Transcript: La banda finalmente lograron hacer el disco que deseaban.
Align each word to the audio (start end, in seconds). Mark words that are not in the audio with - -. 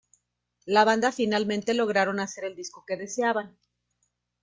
La 0.65 0.83
banda 0.83 1.11
finalmente 1.11 1.75
lograron 1.75 2.19
hacer 2.19 2.45
el 2.45 2.55
disco 2.55 2.83
que 2.87 2.97
deseaban. 2.97 3.55